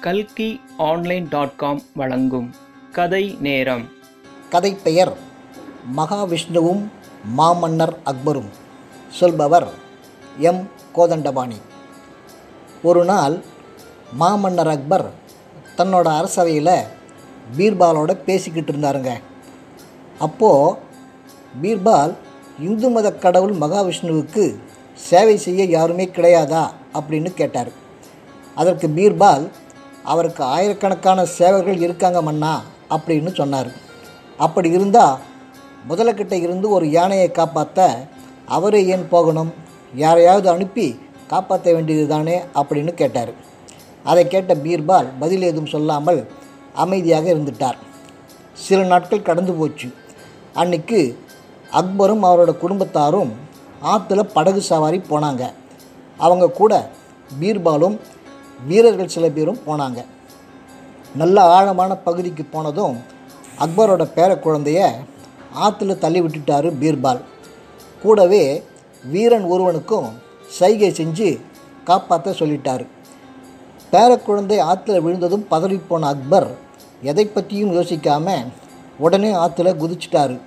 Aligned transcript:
கல்கி 0.00 0.60
online 0.76 1.26
dot 1.30 1.56
com 1.56 1.82
வழங்கும் 1.94 2.54
கதை 2.92 3.36
நேரம். 3.40 3.88
கதை 4.50 4.74
பெயர் 4.74 5.12
மகாவிஷ்ணுவும் 5.96 6.86
மாமன்னர் 7.36 7.96
அக்பரும். 8.04 8.48
சொல்பவர் 9.10 9.68
எம். 10.38 10.70
கோதண்டபாணி. 10.96 11.56
ஒரு 12.82 13.04
நாள் 13.04 13.44
மாமன்னர் 14.12 14.68
அக்பர் 14.68 15.10
தன்னோட 15.76 16.06
அரசவையில் 16.20 16.82
பீர்பாலோட 17.56 18.12
பேசிக்கிட்டு 18.12 18.72
இருந்தாருங்க. 18.72 19.12
அப்போது 20.18 20.78
பீர்பால் 21.62 22.14
இந்து 22.60 22.90
மத 22.90 23.12
கடவுள் 23.12 23.54
மகாவிஷ்ணுவுக்கு 23.54 24.54
சேவை 24.94 25.36
செய்ய 25.36 25.64
யாருமே 25.64 26.06
கிடையாதா 26.06 26.70
அப்படின்னு 26.94 27.34
கேட்டார். 27.34 27.72
அதற்கு 28.54 28.88
பீர்பால் 28.88 29.48
அவருக்கு 30.12 30.42
ஆயிரக்கணக்கான 30.56 31.20
சேவர்கள் 31.38 31.84
இருக்காங்க 31.86 32.20
மன்னா 32.28 32.52
அப்படின்னு 32.94 33.30
சொன்னார். 33.40 33.70
அப்படி 34.44 34.68
இருந்தால் 34.76 35.18
முதலக்கிட்ட 35.88 36.34
இருந்து 36.44 36.66
ஒரு 36.76 36.86
யானையை 36.96 37.28
காப்பாற்ற 37.30 37.86
அவரே 38.56 38.80
ஏன் 38.94 39.06
போகணும்? 39.14 39.52
யாரையாவது 40.04 40.48
அனுப்பி 40.54 40.86
காப்பாற்ற 41.32 41.72
வேண்டியது 41.76 42.06
தானே 42.14 42.36
அப்படின்னு 42.60 42.92
கேட்டார். 43.00 43.32
அதை 44.10 44.24
கேட்ட 44.26 44.52
பீர்பால் 44.64 45.08
பதில் 45.18 45.46
ஏதும் 45.48 45.72
சொல்லாமல் 45.74 46.20
அமைதியாக 46.74 47.26
இருந்துட்டார். 47.34 47.78
சில 48.66 48.80
நாட்கள் 48.92 49.26
கடந்து 49.28 49.52
போச்சு. 49.52 49.88
அன்னைக்கு 50.60 51.00
அக்பரும் 51.80 52.24
அவரோட 52.28 52.52
குடும்பத்தாரும் 52.62 53.32
ஆற்றுல 53.92 54.22
படகு 54.36 54.60
சவாரி 54.70 54.98
போனாங்க. 55.10 55.42
அவங்க 56.18 56.46
கூட 56.60 56.72
பீர்பாலும் 57.40 57.96
வீரர்கள் 58.66 59.08
சில 59.08 59.28
பேரும் 59.28 59.58
போனாங்க. 59.66 60.04
நல்ல 61.14 61.42
ஆழமான 61.42 61.94
பகுதிக்கு 61.94 62.44
போனதும் 62.44 62.96
அக்பரோட 63.58 64.08
பேர 64.16 64.30
குழந்தைய 64.38 64.90
ஆற்றுல 65.64 65.98
தள்ளி 65.98 66.20
விட்டுட்டாரு 66.20 66.72
பீர்பால். 66.80 67.20
கூடவே 68.02 68.62
வீரன் 69.04 69.44
ஒருவனுக்கும் 69.44 70.08
சைகை 70.46 70.90
செஞ்சு 70.90 71.40
காப்பாற்ற 71.84 72.30
சொல்லிட்டாரு. 72.30 72.86
பேரக்குழந்தை 73.92 74.58
ஆற்றுல 74.60 75.00
விழுந்ததும் 75.00 75.46
பதறிப்போன 75.50 76.00
அக்பர் 76.00 76.50
எதை 77.02 77.26
பற்றியும் 77.26 77.72
யோசிக்காம 77.72 78.46
உடனே 78.98 79.32
ஆற்றுல 79.32 79.74
குதிச்சிட்டாரு. 79.82 80.40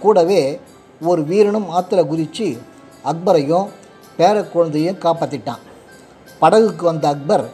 கூடவே 0.00 0.60
ஒரு 1.00 1.24
வீரனும் 1.24 1.70
ஆற்றுல 1.70 2.06
குதித்து 2.06 2.58
அக்பரையும் 3.04 3.68
பேரக்குழந்தையும் 4.18 4.98
காப்பாற்றிட்டான் 4.98 5.62
படகுக்கு 6.40 6.84
வந்த 6.84 7.08
அக்பர் 7.08 7.44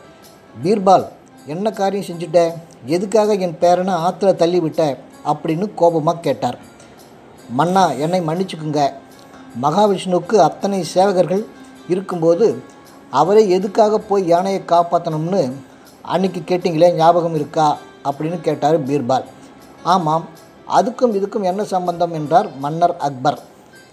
பீர்பால் 0.63 1.07
என்ன 1.47 1.71
காரியம் 1.71 2.05
செஞ்சுட்ட? 2.05 2.53
எதுக்காக 2.87 3.35
என் 3.35 3.57
பேரனை 3.61 3.93
ஆற்றுல 4.07 4.33
தள்ளிவிட்ட 4.33 4.97
அப்படின்னு 5.25 5.75
கோபமாக 5.75 6.19
கேட்டார். 6.19 6.59
மன்னா 7.51 7.93
என்னை 7.93 8.21
மன்னிச்சுக்குங்க. 8.21 8.93
மகாவிஷ்ணுவுக்கு 9.63 10.35
அத்தனை 10.35 10.85
சேவகர்கள் 10.95 11.45
இருக்கும்போது 11.89 12.63
அவரே 13.11 13.49
எதுக்காக 13.49 13.99
போய் 13.99 14.27
யானையை 14.27 14.63
காப்பாற்றணும்னு 14.67 15.53
அன்னைக்கு 16.03 16.41
கேட்டிங்களே 16.41 16.93
ஞாபகம் 16.93 17.35
இருக்கா? 17.35 17.77
அப்படின்னு 18.05 18.41
கேட்டார் 18.41 18.87
பீர்பால். 18.87 19.25
ஆமாம் 19.83 20.25
அதுக்கும் 20.79 21.15
இதுக்கும் 21.19 21.43
என்ன 21.43 21.65
சம்பந்தம்? 21.65 22.13
என்றார் 22.13 22.57
மன்னர் 22.57 22.97
அக்பர். 22.97 23.39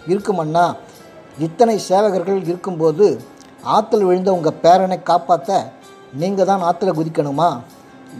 இருக்குமண்ணா 0.08 0.76
இத்தனை 1.38 1.80
சேவகர்கள் 1.88 2.42
இருக்கும்போது 2.42 3.20
ஆற்றுல 3.74 4.06
விழுந்த 4.08 4.32
உங்கள் 4.32 4.60
பேரனை 4.62 5.02
காப்பாற்ற 5.02 5.72
நீங்கள் 6.12 6.46
தான் 6.46 6.62
ஆற்றுல 6.62 6.92
குதிக்கணுமா? 6.98 7.48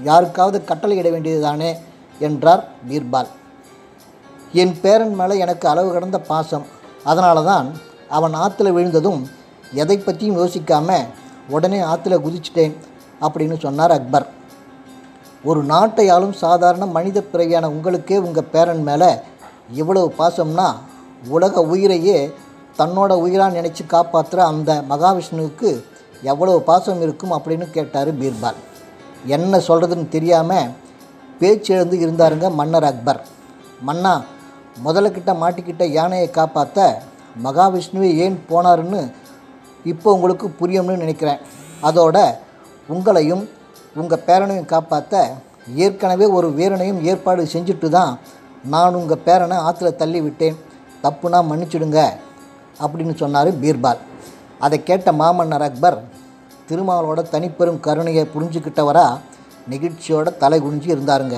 யாருக்காவது 0.03 0.65
கட்டளை 0.65 0.97
இட 0.97 1.11
வேண்டியது 1.11 1.41
தானே 1.43 1.71
என்றார் 2.19 2.65
பீர்பால் 2.89 3.31
என் 4.53 4.75
பேரன் 4.81 5.15
மேலே 5.15 5.39
எனக்கு 5.39 5.69
அளவு 5.69 5.93
கடந்த 5.93 6.19
பாசம். 6.21 6.67
அதனால 7.05 7.43
தான் 7.43 7.67
அவன் 8.09 8.35
ஆற்றுல 8.35 8.73
விழுந்ததும் 8.73 9.21
எதை 9.73 9.99
பற்றியும் 9.99 10.39
யோசிக்காம 10.39 10.99
உடனே 11.49 11.81
ஆற்றுல 11.81 12.19
குதிச்சிட்டேன் 12.27 12.75
அப்படின்னு 13.21 13.57
சொன்னார் 13.61 13.91
அக்பர். 13.91 14.27
ஒரு 15.45 15.63
நாட்டை 15.63 16.09
ஆளும் 16.09 16.33
சாதாரண 16.33 16.87
மனித 16.87 17.19
பிறவியான 17.23 17.69
உங்களுக்கே 17.71 18.19
உங்கள் 18.19 18.51
பேரன் 18.53 18.83
மேலே 18.83 19.11
இவ்வளவு 19.73 20.15
பாசம்னா 20.19 20.69
உலக 21.29 21.63
உயிரையே 21.63 22.35
தன்னோட 22.79 23.13
உயிராக 23.25 23.57
நினச்சி 23.59 23.83
காப்பாற்றுற 23.95 24.41
அந்த 24.53 24.71
மகாவிஷ்ணுவுக்கு 24.93 25.71
எவ்வளவு 26.33 26.59
பாசம் 26.69 27.03
இருக்கும் 27.07 27.35
அப்படின்னு 27.37 27.67
கேட்டார் 27.77 28.11
பீர்பால். 28.21 28.59
என்ன 29.37 29.61
சொல்கிறதுன்னு 29.69 30.07
தெரியாமல் 30.15 30.71
பேச்சு 31.41 31.71
எழுந்து 31.77 31.97
இருந்தாருங்க 32.05 32.47
மன்னர் 32.61 32.89
அக்பர். 32.91 33.21
மன்னா 33.89 34.15
முதலக்கிட்ட 34.85 35.33
மாட்டிக்கிட்ட 35.43 35.85
யானையை 35.99 36.29
காப்பாற்ற 36.39 36.89
மகாவிஷ்ணுவே 37.47 38.11
ஏன் 38.25 38.37
போனாருன்னு 38.51 39.03
இப்போ 39.93 40.09
உங்களுக்கு 40.17 40.47
புரியும்னு 40.61 41.03
நினைக்கிறேன். 41.05 41.41
அதோட 41.89 42.17
உங்களையும் 42.95 43.45
உங்கள் 44.01 44.25
பேரனையும் 44.27 44.73
காப்பாற்ற 44.73 45.23
ஏற்கனவே 45.85 46.27
ஒரு 46.39 46.49
வீரனையும் 46.59 47.01
ஏற்பாடு 47.11 47.43
செஞ்சுட்டு 47.55 47.89
தான் 47.99 48.13
நான் 48.73 48.99
உங்கள் 49.01 49.25
பேரனை 49.27 49.57
ஆற்றுல 49.69 49.91
தள்ளி 50.03 50.21
விட்டேன் 50.27 50.59
தப்புனா 51.05 51.39
மன்னிச்சிடுங்க. 51.51 52.01
அப்படின்னு 52.85 53.15
சொன்னார் 53.17 53.51
பீர்பால். 53.63 54.01
அதை 54.59 54.83
கேட்ட 54.83 55.13
மாமன்னர் 55.13 55.63
அக்பர் 55.63 55.99
திருமாவளோட 56.69 57.21
தனிப்பெரும் 57.35 57.81
கருணையை 57.81 58.27
புரிஞ்சுக்கிட்டவராக 58.35 59.19
நெகிழ்ச்சியோட 59.71 60.37
தலை 60.37 60.59
குனிஞ்சு 60.63 60.89
இருந்தாருங்க. 60.95 61.37